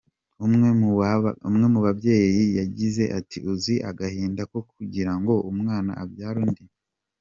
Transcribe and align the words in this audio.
Umwe 0.45 0.69
mu 0.79 0.89
b’ababyeyi 1.63 2.43
yagize 2.59 3.03
ati 3.19 3.37
“Uzi 3.51 3.75
agahinda 3.89 4.41
ko 4.51 4.57
kugirango 4.75 5.33
umwana 5.51 5.91
abyara 6.03 6.39
undi. 6.47 6.63